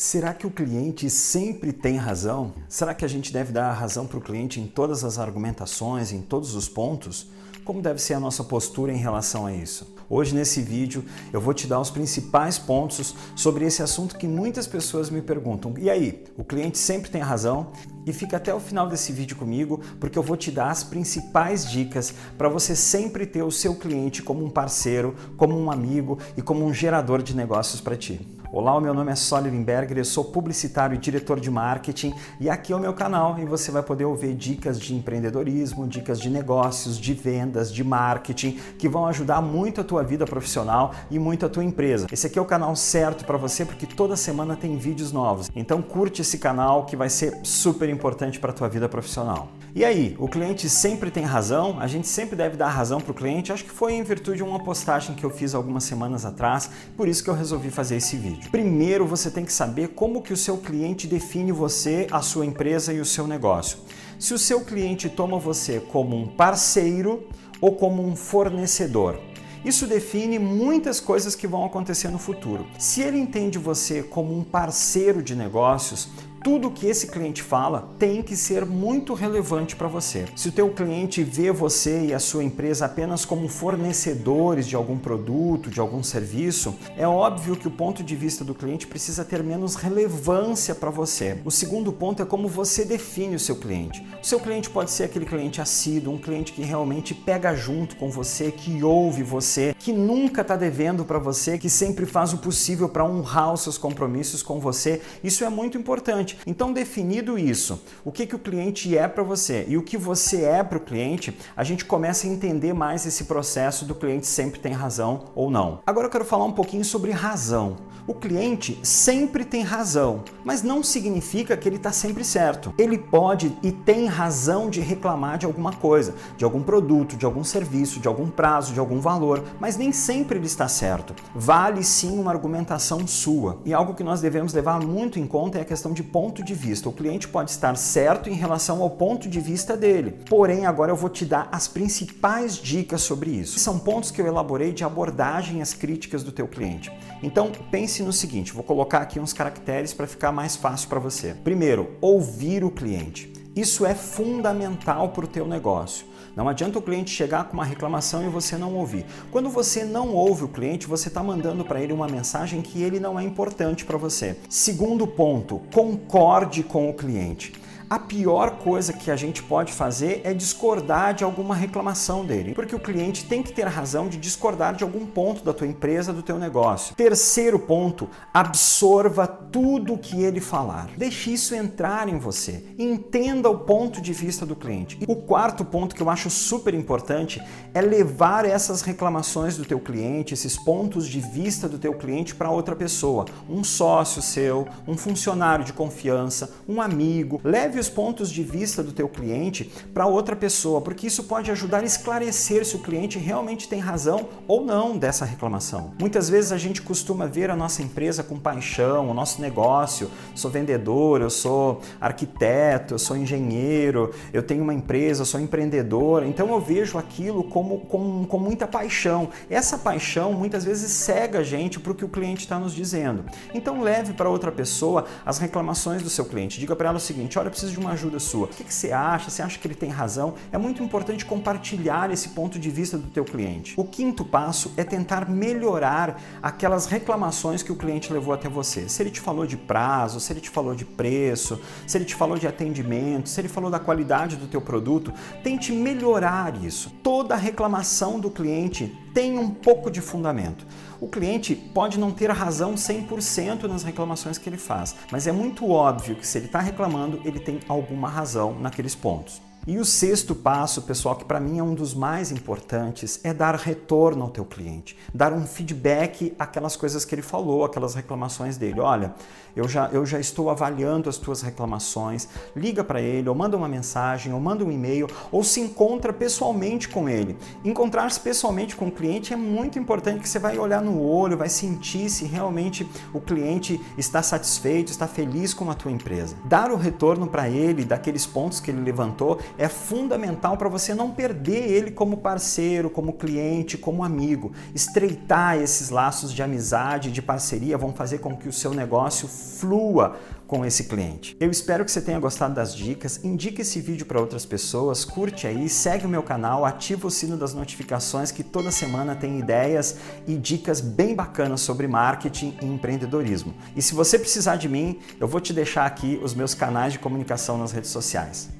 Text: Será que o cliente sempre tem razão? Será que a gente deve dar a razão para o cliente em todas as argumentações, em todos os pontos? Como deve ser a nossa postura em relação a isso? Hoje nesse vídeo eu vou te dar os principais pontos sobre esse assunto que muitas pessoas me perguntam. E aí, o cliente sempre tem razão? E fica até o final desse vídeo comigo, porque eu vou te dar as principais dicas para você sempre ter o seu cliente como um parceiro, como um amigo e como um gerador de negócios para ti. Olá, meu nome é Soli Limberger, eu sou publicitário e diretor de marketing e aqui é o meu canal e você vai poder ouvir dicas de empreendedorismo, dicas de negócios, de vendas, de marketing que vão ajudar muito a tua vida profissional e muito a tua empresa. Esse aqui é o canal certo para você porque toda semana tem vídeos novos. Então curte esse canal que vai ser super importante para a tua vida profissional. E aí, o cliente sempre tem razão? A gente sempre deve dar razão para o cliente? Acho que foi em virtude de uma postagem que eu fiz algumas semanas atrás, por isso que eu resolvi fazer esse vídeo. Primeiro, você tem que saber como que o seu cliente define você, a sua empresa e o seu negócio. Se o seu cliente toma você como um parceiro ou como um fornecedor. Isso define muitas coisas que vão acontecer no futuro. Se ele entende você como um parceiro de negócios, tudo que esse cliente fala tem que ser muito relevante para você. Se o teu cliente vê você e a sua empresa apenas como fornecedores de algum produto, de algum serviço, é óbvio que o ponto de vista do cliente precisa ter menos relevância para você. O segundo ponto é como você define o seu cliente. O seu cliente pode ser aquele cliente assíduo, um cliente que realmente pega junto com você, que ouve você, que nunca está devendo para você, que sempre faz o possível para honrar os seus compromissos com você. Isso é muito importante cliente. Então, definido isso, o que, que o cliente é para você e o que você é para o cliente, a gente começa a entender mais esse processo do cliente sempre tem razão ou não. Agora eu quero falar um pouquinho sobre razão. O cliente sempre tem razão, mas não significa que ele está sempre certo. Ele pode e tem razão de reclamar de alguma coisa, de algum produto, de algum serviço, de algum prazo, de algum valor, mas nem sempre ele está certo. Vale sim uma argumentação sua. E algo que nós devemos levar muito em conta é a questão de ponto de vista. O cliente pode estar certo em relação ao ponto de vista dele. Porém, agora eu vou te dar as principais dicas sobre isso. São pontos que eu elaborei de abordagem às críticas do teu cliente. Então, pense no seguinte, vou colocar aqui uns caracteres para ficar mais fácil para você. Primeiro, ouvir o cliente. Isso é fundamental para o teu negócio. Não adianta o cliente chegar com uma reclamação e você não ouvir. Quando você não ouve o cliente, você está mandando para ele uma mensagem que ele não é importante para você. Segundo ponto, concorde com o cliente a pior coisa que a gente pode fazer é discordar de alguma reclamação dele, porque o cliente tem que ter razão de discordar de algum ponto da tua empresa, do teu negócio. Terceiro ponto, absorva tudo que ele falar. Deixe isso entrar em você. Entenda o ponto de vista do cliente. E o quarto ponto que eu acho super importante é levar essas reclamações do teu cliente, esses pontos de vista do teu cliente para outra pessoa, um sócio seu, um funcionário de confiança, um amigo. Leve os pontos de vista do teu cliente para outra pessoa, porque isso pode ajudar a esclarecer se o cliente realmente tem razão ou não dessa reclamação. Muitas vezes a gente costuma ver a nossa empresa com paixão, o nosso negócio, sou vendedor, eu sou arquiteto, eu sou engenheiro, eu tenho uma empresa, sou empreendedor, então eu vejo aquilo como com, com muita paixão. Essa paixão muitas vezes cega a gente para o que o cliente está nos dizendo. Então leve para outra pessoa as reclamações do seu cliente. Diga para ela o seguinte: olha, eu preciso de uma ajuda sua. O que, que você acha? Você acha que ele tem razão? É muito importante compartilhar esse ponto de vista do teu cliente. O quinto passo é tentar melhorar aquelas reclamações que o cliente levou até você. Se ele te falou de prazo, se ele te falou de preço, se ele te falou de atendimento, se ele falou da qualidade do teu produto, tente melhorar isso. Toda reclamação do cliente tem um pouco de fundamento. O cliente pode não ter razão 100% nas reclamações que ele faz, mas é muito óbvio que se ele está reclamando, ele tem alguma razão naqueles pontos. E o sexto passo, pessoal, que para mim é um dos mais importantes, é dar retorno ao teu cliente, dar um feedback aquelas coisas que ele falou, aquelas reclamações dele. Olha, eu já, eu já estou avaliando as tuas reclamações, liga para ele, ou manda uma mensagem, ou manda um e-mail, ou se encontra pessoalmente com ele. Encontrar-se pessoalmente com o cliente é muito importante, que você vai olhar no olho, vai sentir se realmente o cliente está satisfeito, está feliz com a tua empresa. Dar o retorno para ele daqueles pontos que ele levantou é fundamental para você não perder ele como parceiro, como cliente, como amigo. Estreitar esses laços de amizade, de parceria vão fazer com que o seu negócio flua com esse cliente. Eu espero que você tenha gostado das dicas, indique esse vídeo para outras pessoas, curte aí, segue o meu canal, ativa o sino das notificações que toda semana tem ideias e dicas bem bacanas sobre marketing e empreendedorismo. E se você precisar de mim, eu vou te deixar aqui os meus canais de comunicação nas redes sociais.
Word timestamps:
Será 0.00 0.32
que 0.32 0.46
o 0.46 0.50
cliente 0.50 1.10
sempre 1.10 1.74
tem 1.74 1.98
razão? 1.98 2.54
Será 2.70 2.94
que 2.94 3.04
a 3.04 3.08
gente 3.08 3.30
deve 3.30 3.52
dar 3.52 3.68
a 3.68 3.74
razão 3.74 4.06
para 4.06 4.16
o 4.16 4.22
cliente 4.22 4.58
em 4.58 4.66
todas 4.66 5.04
as 5.04 5.18
argumentações, 5.18 6.10
em 6.10 6.22
todos 6.22 6.54
os 6.54 6.70
pontos? 6.70 7.26
Como 7.66 7.82
deve 7.82 8.00
ser 8.00 8.14
a 8.14 8.18
nossa 8.18 8.42
postura 8.42 8.94
em 8.94 8.96
relação 8.96 9.44
a 9.44 9.52
isso? 9.52 9.94
Hoje 10.08 10.34
nesse 10.34 10.62
vídeo 10.62 11.04
eu 11.34 11.38
vou 11.38 11.52
te 11.52 11.66
dar 11.66 11.78
os 11.78 11.90
principais 11.90 12.58
pontos 12.58 13.14
sobre 13.36 13.66
esse 13.66 13.82
assunto 13.82 14.16
que 14.16 14.26
muitas 14.26 14.66
pessoas 14.66 15.10
me 15.10 15.20
perguntam. 15.20 15.74
E 15.76 15.90
aí, 15.90 16.24
o 16.34 16.42
cliente 16.42 16.78
sempre 16.78 17.10
tem 17.10 17.20
razão? 17.20 17.70
E 18.06 18.12
fica 18.14 18.38
até 18.38 18.54
o 18.54 18.58
final 18.58 18.88
desse 18.88 19.12
vídeo 19.12 19.36
comigo, 19.36 19.82
porque 20.00 20.18
eu 20.18 20.22
vou 20.22 20.38
te 20.38 20.50
dar 20.50 20.70
as 20.70 20.82
principais 20.82 21.70
dicas 21.70 22.14
para 22.38 22.48
você 22.48 22.74
sempre 22.74 23.26
ter 23.26 23.42
o 23.42 23.50
seu 23.50 23.74
cliente 23.74 24.22
como 24.22 24.42
um 24.42 24.48
parceiro, 24.48 25.14
como 25.36 25.60
um 25.60 25.70
amigo 25.70 26.18
e 26.38 26.40
como 26.40 26.64
um 26.64 26.72
gerador 26.72 27.22
de 27.22 27.36
negócios 27.36 27.82
para 27.82 27.98
ti. 27.98 28.39
Olá, 28.52 28.80
meu 28.80 28.92
nome 28.92 29.12
é 29.12 29.14
Soli 29.14 29.48
Limberger, 29.48 29.96
eu 29.96 30.04
sou 30.04 30.24
publicitário 30.24 30.96
e 30.96 30.98
diretor 30.98 31.38
de 31.38 31.48
marketing 31.48 32.12
e 32.40 32.50
aqui 32.50 32.72
é 32.72 32.76
o 32.76 32.80
meu 32.80 32.92
canal 32.92 33.38
e 33.38 33.44
você 33.44 33.70
vai 33.70 33.80
poder 33.80 34.04
ouvir 34.06 34.34
dicas 34.34 34.80
de 34.80 34.92
empreendedorismo, 34.92 35.86
dicas 35.86 36.18
de 36.18 36.28
negócios, 36.28 36.98
de 36.98 37.14
vendas, 37.14 37.72
de 37.72 37.84
marketing 37.84 38.58
que 38.76 38.88
vão 38.88 39.06
ajudar 39.06 39.40
muito 39.40 39.80
a 39.80 39.84
tua 39.84 40.02
vida 40.02 40.24
profissional 40.24 40.92
e 41.08 41.16
muito 41.16 41.46
a 41.46 41.48
tua 41.48 41.62
empresa. 41.62 42.08
Esse 42.10 42.26
aqui 42.26 42.40
é 42.40 42.42
o 42.42 42.44
canal 42.44 42.74
certo 42.74 43.24
para 43.24 43.38
você 43.38 43.64
porque 43.64 43.86
toda 43.86 44.16
semana 44.16 44.56
tem 44.56 44.76
vídeos 44.76 45.12
novos. 45.12 45.48
Então 45.54 45.80
curte 45.80 46.20
esse 46.20 46.36
canal 46.36 46.86
que 46.86 46.96
vai 46.96 47.08
ser 47.08 47.38
super 47.44 47.88
importante 47.88 48.40
para 48.40 48.50
a 48.50 48.54
tua 48.54 48.68
vida 48.68 48.88
profissional. 48.88 49.46
E 49.72 49.84
aí, 49.84 50.16
o 50.18 50.26
cliente 50.26 50.68
sempre 50.68 51.12
tem 51.12 51.22
razão? 51.22 51.78
A 51.78 51.86
gente 51.86 52.08
sempre 52.08 52.34
deve 52.34 52.56
dar 52.56 52.68
razão 52.68 53.00
para 53.00 53.12
o 53.12 53.14
cliente? 53.14 53.52
Acho 53.52 53.62
que 53.62 53.70
foi 53.70 53.92
em 53.92 54.02
virtude 54.02 54.38
de 54.38 54.42
uma 54.42 54.58
postagem 54.58 55.14
que 55.14 55.22
eu 55.22 55.30
fiz 55.30 55.54
algumas 55.54 55.84
semanas 55.84 56.24
atrás, 56.24 56.68
por 56.96 57.06
isso 57.06 57.22
que 57.22 57.30
eu 57.30 57.34
resolvi 57.34 57.70
fazer 57.70 57.96
esse 57.96 58.16
vídeo. 58.16 58.50
Primeiro, 58.50 59.06
você 59.06 59.30
tem 59.30 59.44
que 59.44 59.52
saber 59.52 59.90
como 59.90 60.22
que 60.22 60.32
o 60.32 60.36
seu 60.36 60.56
cliente 60.56 61.06
define 61.06 61.52
você, 61.52 62.08
a 62.10 62.20
sua 62.20 62.44
empresa 62.44 62.92
e 62.92 62.98
o 62.98 63.04
seu 63.04 63.28
negócio. 63.28 63.78
Se 64.18 64.34
o 64.34 64.38
seu 64.38 64.62
cliente 64.62 65.08
toma 65.08 65.38
você 65.38 65.78
como 65.78 66.16
um 66.16 66.26
parceiro 66.26 67.28
ou 67.60 67.76
como 67.76 68.04
um 68.04 68.16
fornecedor. 68.16 69.20
Isso 69.64 69.86
define 69.86 70.38
muitas 70.38 70.98
coisas 70.98 71.36
que 71.36 71.46
vão 71.46 71.64
acontecer 71.64 72.08
no 72.08 72.18
futuro. 72.18 72.66
Se 72.78 73.02
ele 73.02 73.18
entende 73.18 73.58
você 73.58 74.02
como 74.02 74.36
um 74.36 74.42
parceiro 74.42 75.22
de 75.22 75.36
negócios, 75.36 76.08
tudo 76.42 76.70
que 76.70 76.86
esse 76.86 77.06
cliente 77.06 77.42
fala 77.42 77.90
tem 77.98 78.22
que 78.22 78.34
ser 78.34 78.64
muito 78.64 79.12
relevante 79.12 79.76
para 79.76 79.88
você. 79.88 80.24
Se 80.34 80.48
o 80.48 80.52
teu 80.52 80.70
cliente 80.70 81.22
vê 81.22 81.52
você 81.52 82.06
e 82.06 82.14
a 82.14 82.18
sua 82.18 82.42
empresa 82.42 82.86
apenas 82.86 83.24
como 83.24 83.48
fornecedores 83.48 84.66
de 84.66 84.74
algum 84.74 84.98
produto, 84.98 85.70
de 85.70 85.80
algum 85.80 86.02
serviço, 86.02 86.74
é 86.96 87.06
óbvio 87.06 87.56
que 87.56 87.68
o 87.68 87.70
ponto 87.70 88.02
de 88.02 88.16
vista 88.16 88.44
do 88.44 88.54
cliente 88.54 88.86
precisa 88.86 89.24
ter 89.24 89.42
menos 89.42 89.74
relevância 89.74 90.74
para 90.74 90.90
você. 90.90 91.38
O 91.44 91.50
segundo 91.50 91.92
ponto 91.92 92.22
é 92.22 92.26
como 92.26 92.48
você 92.48 92.84
define 92.84 93.36
o 93.36 93.40
seu 93.40 93.56
cliente. 93.56 94.04
O 94.22 94.26
seu 94.26 94.40
cliente 94.40 94.70
pode 94.70 94.90
ser 94.90 95.04
aquele 95.04 95.26
cliente 95.26 95.60
assíduo, 95.60 96.14
um 96.14 96.18
cliente 96.18 96.52
que 96.52 96.62
realmente 96.62 97.14
pega 97.14 97.54
junto 97.54 97.96
com 97.96 98.10
você, 98.10 98.50
que 98.50 98.82
ouve 98.82 99.22
você, 99.22 99.74
que 99.78 99.92
nunca 99.92 100.40
está 100.40 100.56
devendo 100.56 101.04
para 101.04 101.18
você, 101.18 101.58
que 101.58 101.68
sempre 101.68 102.06
faz 102.06 102.32
o 102.32 102.38
possível 102.38 102.88
para 102.88 103.04
honrar 103.04 103.52
os 103.52 103.60
seus 103.60 103.76
compromissos 103.76 104.42
com 104.42 104.58
você. 104.58 105.02
Isso 105.22 105.44
é 105.44 105.50
muito 105.50 105.76
importante 105.76 106.29
cliente. 106.30 106.38
Então, 106.46 106.72
definido 106.72 107.38
isso, 107.38 107.82
o 108.04 108.12
que, 108.12 108.26
que 108.26 108.34
o 108.34 108.38
cliente 108.38 108.96
é 108.96 109.08
para 109.08 109.22
você 109.22 109.64
e 109.68 109.76
o 109.76 109.82
que 109.82 109.96
você 109.96 110.42
é 110.44 110.62
para 110.62 110.78
o 110.78 110.80
cliente, 110.80 111.36
a 111.56 111.64
gente 111.64 111.84
começa 111.84 112.26
a 112.26 112.30
entender 112.30 112.72
mais 112.72 113.06
esse 113.06 113.24
processo 113.24 113.84
do 113.84 113.94
cliente 113.94 114.26
sempre 114.26 114.60
tem 114.60 114.72
razão 114.72 115.24
ou 115.34 115.50
não. 115.50 115.80
Agora 115.86 116.06
eu 116.06 116.10
quero 116.10 116.24
falar 116.24 116.44
um 116.44 116.52
pouquinho 116.52 116.84
sobre 116.84 117.10
razão. 117.10 117.76
O 118.06 118.14
cliente 118.14 118.78
sempre 118.82 119.44
tem 119.44 119.62
razão, 119.62 120.24
mas 120.44 120.62
não 120.62 120.82
significa 120.82 121.56
que 121.56 121.68
ele 121.68 121.76
está 121.76 121.92
sempre 121.92 122.24
certo. 122.24 122.74
Ele 122.76 122.98
pode 122.98 123.56
e 123.62 123.70
tem 123.70 124.06
razão 124.06 124.68
de 124.68 124.80
reclamar 124.80 125.38
de 125.38 125.46
alguma 125.46 125.72
coisa, 125.72 126.14
de 126.36 126.44
algum 126.44 126.62
produto, 126.62 127.16
de 127.16 127.24
algum 127.24 127.44
serviço, 127.44 128.00
de 128.00 128.08
algum 128.08 128.28
prazo, 128.28 128.72
de 128.72 128.80
algum 128.80 129.00
valor, 129.00 129.44
mas 129.60 129.76
nem 129.76 129.92
sempre 129.92 130.38
ele 130.38 130.46
está 130.46 130.66
certo. 130.66 131.14
Vale 131.34 131.84
sim 131.84 132.18
uma 132.18 132.32
argumentação 132.32 133.06
sua. 133.06 133.60
E 133.64 133.72
algo 133.72 133.94
que 133.94 134.02
nós 134.02 134.20
devemos 134.20 134.52
levar 134.52 134.80
muito 134.80 135.18
em 135.18 135.26
conta 135.26 135.58
é 135.58 135.62
a 135.62 135.64
questão 135.64 135.92
de 135.92 136.02
ponto 136.02 136.19
de 136.28 136.52
vista. 136.52 136.88
O 136.88 136.92
cliente 136.92 137.26
pode 137.26 137.50
estar 137.50 137.74
certo 137.76 138.28
em 138.28 138.34
relação 138.34 138.82
ao 138.82 138.90
ponto 138.90 139.28
de 139.28 139.40
vista 139.40 139.76
dele. 139.76 140.18
Porém, 140.28 140.66
agora 140.66 140.92
eu 140.92 140.96
vou 140.96 141.08
te 141.08 141.24
dar 141.24 141.48
as 141.50 141.66
principais 141.66 142.56
dicas 142.56 143.00
sobre 143.00 143.30
isso. 143.30 143.58
São 143.58 143.78
pontos 143.78 144.10
que 144.10 144.20
eu 144.20 144.26
elaborei 144.26 144.72
de 144.72 144.84
abordagem 144.84 145.62
às 145.62 145.72
críticas 145.72 146.22
do 146.22 146.30
teu 146.30 146.46
cliente. 146.46 146.92
Então, 147.22 147.50
pense 147.70 148.02
no 148.02 148.12
seguinte, 148.12 148.52
vou 148.52 148.62
colocar 148.62 148.98
aqui 148.98 149.18
uns 149.18 149.32
caracteres 149.32 149.94
para 149.94 150.06
ficar 150.06 150.32
mais 150.32 150.56
fácil 150.56 150.88
para 150.88 151.00
você. 151.00 151.34
Primeiro, 151.42 151.96
ouvir 152.00 152.62
o 152.62 152.70
cliente. 152.70 153.32
Isso 153.56 153.86
é 153.86 153.94
fundamental 153.94 155.08
para 155.08 155.24
o 155.24 155.28
teu 155.28 155.46
negócio. 155.46 156.06
Não 156.36 156.48
adianta 156.48 156.78
o 156.78 156.82
cliente 156.82 157.10
chegar 157.10 157.44
com 157.44 157.54
uma 157.54 157.64
reclamação 157.64 158.24
e 158.24 158.28
você 158.28 158.56
não 158.56 158.74
ouvir. 158.74 159.04
Quando 159.30 159.48
você 159.48 159.84
não 159.84 160.14
ouve 160.14 160.44
o 160.44 160.48
cliente, 160.48 160.86
você 160.86 161.08
está 161.08 161.22
mandando 161.22 161.64
para 161.64 161.80
ele 161.80 161.92
uma 161.92 162.06
mensagem 162.06 162.62
que 162.62 162.82
ele 162.82 163.00
não 163.00 163.18
é 163.18 163.24
importante 163.24 163.84
para 163.84 163.98
você. 163.98 164.36
Segundo 164.48 165.06
ponto, 165.06 165.60
concorde 165.72 166.62
com 166.62 166.88
o 166.88 166.94
cliente 166.94 167.52
a 167.90 167.98
pior 167.98 168.52
coisa 168.58 168.92
que 168.92 169.10
a 169.10 169.16
gente 169.16 169.42
pode 169.42 169.72
fazer 169.72 170.20
é 170.22 170.32
discordar 170.32 171.12
de 171.12 171.24
alguma 171.24 171.56
reclamação 171.56 172.24
dele, 172.24 172.54
porque 172.54 172.76
o 172.76 172.78
cliente 172.78 173.24
tem 173.24 173.42
que 173.42 173.52
ter 173.52 173.66
razão 173.66 174.08
de 174.08 174.16
discordar 174.16 174.76
de 174.76 174.84
algum 174.84 175.04
ponto 175.04 175.42
da 175.42 175.52
tua 175.52 175.66
empresa, 175.66 176.12
do 176.12 176.22
teu 176.22 176.38
negócio. 176.38 176.94
Terceiro 176.94 177.58
ponto, 177.58 178.08
absorva 178.32 179.26
tudo 179.26 179.98
que 179.98 180.22
ele 180.22 180.40
falar. 180.40 180.88
Deixe 180.96 181.32
isso 181.32 181.52
entrar 181.52 182.08
em 182.08 182.16
você. 182.16 182.64
Entenda 182.78 183.50
o 183.50 183.58
ponto 183.58 184.00
de 184.00 184.12
vista 184.12 184.46
do 184.46 184.54
cliente. 184.54 184.96
E 185.00 185.10
o 185.10 185.16
quarto 185.16 185.64
ponto 185.64 185.92
que 185.96 186.00
eu 186.00 186.08
acho 186.08 186.30
super 186.30 186.74
importante 186.74 187.42
é 187.74 187.80
levar 187.80 188.44
essas 188.44 188.82
reclamações 188.82 189.56
do 189.56 189.64
teu 189.64 189.80
cliente, 189.80 190.32
esses 190.32 190.56
pontos 190.56 191.08
de 191.08 191.18
vista 191.18 191.68
do 191.68 191.76
teu 191.76 191.94
cliente 191.94 192.36
para 192.36 192.50
outra 192.50 192.76
pessoa, 192.76 193.24
um 193.48 193.64
sócio 193.64 194.22
seu, 194.22 194.68
um 194.86 194.96
funcionário 194.96 195.64
de 195.64 195.72
confiança, 195.72 196.52
um 196.68 196.80
amigo. 196.80 197.40
Leve 197.42 197.79
os 197.80 197.88
pontos 197.88 198.30
de 198.30 198.42
vista 198.42 198.82
do 198.82 198.92
teu 198.92 199.08
cliente 199.08 199.70
para 199.92 200.06
outra 200.06 200.36
pessoa, 200.36 200.80
porque 200.80 201.06
isso 201.06 201.24
pode 201.24 201.50
ajudar 201.50 201.82
a 201.82 201.86
esclarecer 201.86 202.64
se 202.64 202.76
o 202.76 202.78
cliente 202.78 203.18
realmente 203.18 203.68
tem 203.68 203.80
razão 203.80 204.28
ou 204.46 204.64
não 204.64 204.96
dessa 204.96 205.24
reclamação. 205.24 205.94
Muitas 205.98 206.28
vezes 206.28 206.52
a 206.52 206.58
gente 206.58 206.82
costuma 206.82 207.26
ver 207.26 207.50
a 207.50 207.56
nossa 207.56 207.82
empresa 207.82 208.22
com 208.22 208.38
paixão, 208.38 209.10
o 209.10 209.14
nosso 209.14 209.40
negócio, 209.40 210.10
sou 210.34 210.50
vendedor, 210.50 211.20
eu 211.20 211.30
sou 211.30 211.80
arquiteto, 212.00 212.94
eu 212.94 212.98
sou 212.98 213.16
engenheiro, 213.16 214.12
eu 214.32 214.42
tenho 214.42 214.62
uma 214.62 214.74
empresa, 214.74 215.24
sou 215.24 215.40
empreendedor, 215.40 216.24
então 216.24 216.50
eu 216.50 216.60
vejo 216.60 216.98
aquilo 216.98 217.44
como 217.44 217.80
com, 217.80 218.24
com 218.24 218.38
muita 218.38 218.66
paixão. 218.66 219.28
Essa 219.48 219.78
paixão 219.78 220.32
muitas 220.32 220.64
vezes 220.64 220.90
cega 220.90 221.40
a 221.40 221.42
gente 221.42 221.80
para 221.80 221.92
o 221.92 221.94
que 221.94 222.04
o 222.04 222.08
cliente 222.08 222.42
está 222.42 222.58
nos 222.58 222.74
dizendo. 222.74 223.24
Então 223.54 223.80
leve 223.80 224.12
para 224.12 224.28
outra 224.28 224.52
pessoa 224.52 225.06
as 225.24 225.38
reclamações 225.38 226.02
do 226.02 226.10
seu 226.10 226.24
cliente. 226.24 226.58
Diga 226.60 226.76
para 226.76 226.88
ela 226.88 226.98
o 226.98 227.00
seguinte: 227.00 227.38
olha, 227.38 227.46
eu 227.46 227.50
preciso 227.50 227.69
de 227.72 227.78
uma 227.78 227.92
ajuda 227.92 228.18
sua. 228.18 228.46
O 228.46 228.48
que, 228.48 228.64
que 228.64 228.72
você 228.72 228.92
acha? 228.92 229.30
Você 229.30 229.42
acha 229.42 229.58
que 229.58 229.66
ele 229.66 229.74
tem 229.74 229.90
razão? 229.90 230.34
É 230.52 230.58
muito 230.58 230.82
importante 230.82 231.24
compartilhar 231.24 232.10
esse 232.10 232.30
ponto 232.30 232.58
de 232.58 232.70
vista 232.70 232.96
do 232.98 233.08
teu 233.08 233.24
cliente. 233.24 233.74
O 233.76 233.84
quinto 233.84 234.24
passo 234.24 234.72
é 234.76 234.84
tentar 234.84 235.28
melhorar 235.28 236.20
aquelas 236.42 236.86
reclamações 236.86 237.62
que 237.62 237.72
o 237.72 237.76
cliente 237.76 238.12
levou 238.12 238.34
até 238.34 238.48
você. 238.48 238.88
Se 238.88 239.02
ele 239.02 239.10
te 239.10 239.20
falou 239.20 239.46
de 239.46 239.56
prazo, 239.56 240.20
se 240.20 240.32
ele 240.32 240.40
te 240.40 240.50
falou 240.50 240.74
de 240.74 240.84
preço, 240.84 241.60
se 241.86 241.96
ele 241.96 242.04
te 242.04 242.14
falou 242.14 242.38
de 242.38 242.46
atendimento, 242.46 243.28
se 243.28 243.40
ele 243.40 243.48
falou 243.48 243.70
da 243.70 243.78
qualidade 243.78 244.36
do 244.36 244.46
teu 244.46 244.60
produto, 244.60 245.12
tente 245.42 245.72
melhorar 245.72 246.62
isso. 246.62 246.90
Toda 247.02 247.36
reclamação 247.36 248.18
do 248.18 248.30
cliente 248.30 248.96
tem 249.12 249.38
um 249.38 249.50
pouco 249.50 249.90
de 249.90 250.00
fundamento. 250.00 250.66
O 251.00 251.08
cliente 251.08 251.54
pode 251.54 251.98
não 251.98 252.10
ter 252.10 252.30
razão 252.30 252.74
100% 252.74 253.62
nas 253.62 253.82
reclamações 253.82 254.36
que 254.36 254.48
ele 254.48 254.58
faz, 254.58 254.94
mas 255.10 255.26
é 255.26 255.32
muito 255.32 255.70
óbvio 255.70 256.14
que 256.14 256.26
se 256.26 256.36
ele 256.36 256.44
está 256.44 256.60
reclamando, 256.60 257.22
ele 257.24 257.40
tem 257.40 257.58
alguma 257.66 258.06
razão 258.06 258.54
naqueles 258.60 258.94
pontos. 258.94 259.40
E 259.66 259.76
o 259.76 259.84
sexto 259.84 260.34
passo, 260.34 260.80
pessoal, 260.82 261.14
que 261.16 261.24
para 261.24 261.38
mim 261.38 261.58
é 261.58 261.62
um 261.62 261.74
dos 261.74 261.92
mais 261.92 262.32
importantes, 262.32 263.20
é 263.22 263.34
dar 263.34 263.54
retorno 263.56 264.22
ao 264.22 264.30
teu 264.30 264.42
cliente, 264.42 264.96
dar 265.12 265.34
um 265.34 265.46
feedback 265.46 266.34
aquelas 266.38 266.76
coisas 266.76 267.04
que 267.04 267.14
ele 267.14 267.20
falou, 267.20 267.66
aquelas 267.66 267.94
reclamações 267.94 268.56
dele. 268.56 268.80
Olha, 268.80 269.14
eu 269.54 269.68
já, 269.68 269.88
eu 269.88 270.06
já 270.06 270.18
estou 270.18 270.48
avaliando 270.48 271.10
as 271.10 271.18
tuas 271.18 271.42
reclamações, 271.42 272.26
liga 272.56 272.82
para 272.82 273.02
ele, 273.02 273.28
ou 273.28 273.34
manda 273.34 273.54
uma 273.54 273.68
mensagem, 273.68 274.32
ou 274.32 274.40
manda 274.40 274.64
um 274.64 274.72
e-mail, 274.72 275.06
ou 275.30 275.44
se 275.44 275.60
encontra 275.60 276.10
pessoalmente 276.10 276.88
com 276.88 277.06
ele. 277.06 277.36
Encontrar-se 277.62 278.18
pessoalmente 278.18 278.74
com 278.74 278.86
o 278.86 278.90
cliente 278.90 279.34
é 279.34 279.36
muito 279.36 279.78
importante, 279.78 280.20
que 280.20 280.28
você 280.28 280.38
vai 280.38 280.58
olhar 280.58 280.80
no 280.80 281.02
olho, 281.02 281.36
vai 281.36 281.50
sentir 281.50 282.08
se 282.08 282.24
realmente 282.24 282.88
o 283.12 283.20
cliente 283.20 283.78
está 283.98 284.22
satisfeito, 284.22 284.90
está 284.90 285.06
feliz 285.06 285.52
com 285.52 285.70
a 285.70 285.74
tua 285.74 285.90
empresa. 285.90 286.34
Dar 286.46 286.70
o 286.70 286.76
retorno 286.76 287.26
para 287.26 287.48
ele 287.50 287.84
daqueles 287.84 288.24
pontos 288.24 288.58
que 288.58 288.70
ele 288.70 288.80
levantou 288.80 289.38
é 289.58 289.68
fundamental 289.68 290.56
para 290.56 290.68
você 290.68 290.94
não 290.94 291.10
perder 291.10 291.70
ele 291.70 291.90
como 291.90 292.18
parceiro, 292.18 292.90
como 292.90 293.12
cliente, 293.14 293.76
como 293.78 294.04
amigo. 294.04 294.52
Estreitar 294.74 295.58
esses 295.58 295.90
laços 295.90 296.32
de 296.32 296.42
amizade, 296.42 297.10
de 297.10 297.22
parceria 297.22 297.78
vão 297.78 297.92
fazer 297.92 298.18
com 298.18 298.36
que 298.36 298.48
o 298.48 298.52
seu 298.52 298.72
negócio 298.72 299.28
flua 299.28 300.16
com 300.50 300.66
esse 300.66 300.82
cliente. 300.84 301.36
Eu 301.38 301.48
espero 301.48 301.84
que 301.84 301.92
você 301.92 302.00
tenha 302.00 302.18
gostado 302.18 302.56
das 302.56 302.74
dicas, 302.74 303.20
indique 303.22 303.62
esse 303.62 303.80
vídeo 303.80 304.04
para 304.04 304.20
outras 304.20 304.44
pessoas, 304.44 305.04
curte 305.04 305.46
aí, 305.46 305.68
segue 305.68 306.06
o 306.06 306.08
meu 306.08 306.24
canal, 306.24 306.64
ativa 306.64 307.06
o 307.06 307.10
sino 307.10 307.36
das 307.36 307.54
notificações 307.54 308.32
que 308.32 308.42
toda 308.42 308.72
semana 308.72 309.14
tem 309.14 309.38
ideias 309.38 309.98
e 310.26 310.36
dicas 310.36 310.80
bem 310.80 311.14
bacanas 311.14 311.60
sobre 311.60 311.86
marketing 311.86 312.56
e 312.60 312.66
empreendedorismo. 312.66 313.54
E 313.76 313.80
se 313.80 313.94
você 313.94 314.18
precisar 314.18 314.56
de 314.56 314.68
mim, 314.68 314.98
eu 315.20 315.28
vou 315.28 315.40
te 315.40 315.52
deixar 315.52 315.86
aqui 315.86 316.18
os 316.20 316.34
meus 316.34 316.52
canais 316.52 316.94
de 316.94 316.98
comunicação 316.98 317.56
nas 317.56 317.70
redes 317.70 317.90
sociais. 317.90 318.59